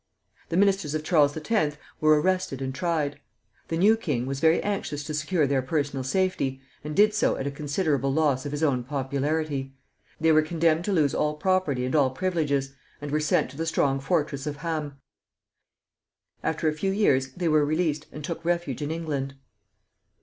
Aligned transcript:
The 0.49 0.57
ministers 0.57 0.95
of 0.95 1.03
Charles 1.03 1.37
X. 1.37 1.77
were 1.99 2.19
arrested 2.19 2.59
and 2.59 2.73
tried. 2.73 3.19
The 3.67 3.77
new 3.77 3.95
king 3.95 4.25
was 4.25 4.39
very 4.39 4.59
anxious 4.63 5.03
to 5.03 5.13
secure 5.13 5.45
their 5.45 5.61
personal 5.61 6.03
safety, 6.03 6.59
and 6.83 6.95
did 6.95 7.13
so 7.13 7.35
at 7.35 7.45
a 7.45 7.51
considerable 7.51 8.11
loss 8.11 8.43
of 8.43 8.51
his 8.51 8.63
own 8.63 8.83
popularity. 8.83 9.75
They 10.19 10.31
were 10.31 10.41
condemned 10.41 10.85
to 10.85 10.91
lose 10.91 11.13
all 11.13 11.35
property 11.35 11.85
and 11.85 11.93
all 11.95 12.09
privileges, 12.09 12.73
and 12.99 13.11
were 13.11 13.19
sent 13.19 13.51
to 13.51 13.57
the 13.57 13.67
strong 13.67 13.99
fortress 13.99 14.47
of 14.47 14.55
Ham. 14.65 14.97
After 16.41 16.67
a 16.67 16.73
few 16.73 16.89
years 16.91 17.33
they 17.33 17.47
were 17.47 17.63
released, 17.63 18.07
and 18.11 18.23
took 18.23 18.43
refuge 18.43 18.81
in 18.81 18.89
England. 18.89 19.35